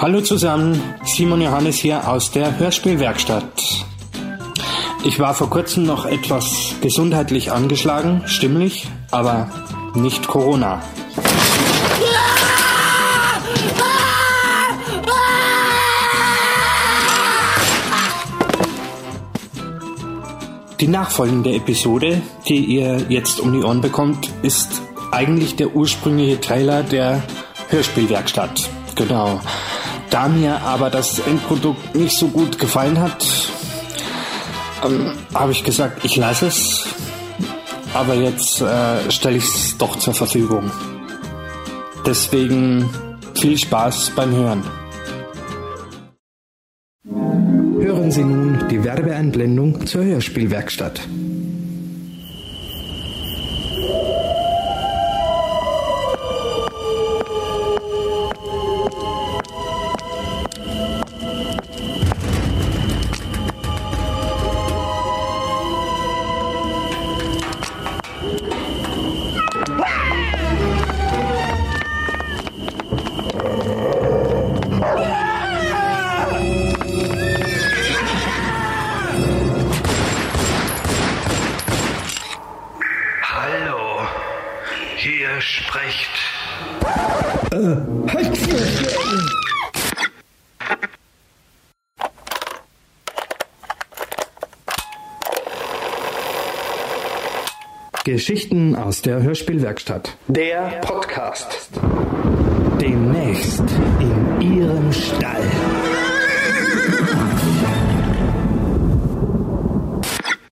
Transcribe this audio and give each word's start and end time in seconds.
Hallo 0.00 0.22
zusammen, 0.22 0.82
Simon 1.04 1.42
Johannes 1.42 1.76
hier 1.76 2.08
aus 2.08 2.30
der 2.30 2.58
Hörspielwerkstatt. 2.58 3.84
Ich 5.04 5.18
war 5.18 5.34
vor 5.34 5.50
kurzem 5.50 5.84
noch 5.84 6.06
etwas 6.06 6.74
gesundheitlich 6.80 7.52
angeschlagen, 7.52 8.22
stimmlich, 8.24 8.88
aber 9.10 9.50
nicht 9.94 10.26
Corona. 10.26 10.82
Die 20.80 20.88
nachfolgende 20.88 21.52
Episode, 21.52 22.22
die 22.48 22.64
ihr 22.64 23.04
jetzt 23.10 23.38
um 23.38 23.52
die 23.52 23.62
Ohren 23.62 23.82
bekommt, 23.82 24.30
ist 24.40 24.80
eigentlich 25.12 25.56
der 25.56 25.76
ursprüngliche 25.76 26.40
Trailer 26.40 26.82
der 26.84 27.22
Hörspielwerkstatt. 27.68 28.70
Genau. 28.94 29.40
Da 30.10 30.28
mir 30.28 30.60
aber 30.62 30.90
das 30.90 31.20
Endprodukt 31.20 31.94
nicht 31.94 32.16
so 32.16 32.28
gut 32.28 32.58
gefallen 32.58 32.98
hat, 33.00 33.24
ähm, 34.84 35.12
habe 35.32 35.52
ich 35.52 35.62
gesagt, 35.62 36.04
ich 36.04 36.16
lasse 36.16 36.46
es. 36.46 36.84
Aber 37.94 38.14
jetzt 38.14 38.60
äh, 38.60 39.10
stelle 39.10 39.36
ich 39.36 39.44
es 39.44 39.78
doch 39.78 39.96
zur 39.96 40.14
Verfügung. 40.14 40.70
Deswegen 42.04 42.88
viel 43.34 43.56
Spaß 43.56 44.12
beim 44.16 44.32
Hören. 44.32 44.62
Hören 47.80 48.10
Sie 48.10 48.24
nun 48.24 48.68
die 48.68 48.82
Werbeeinblendung 48.82 49.86
zur 49.86 50.04
Hörspielwerkstatt. 50.04 51.00
Hallo, 83.32 84.08
hier 84.96 85.40
spricht. 85.40 86.10
Geschichten 98.02 98.74
aus 98.74 99.02
der 99.02 99.22
Hörspielwerkstatt. 99.22 100.16
Der 100.26 100.80
Podcast. 100.80 101.70
Demnächst 102.80 103.62
in 104.00 104.40
Ihrem 104.40 104.92
Stall. 104.92 105.89